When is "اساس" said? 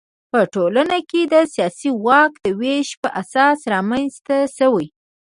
3.21-3.59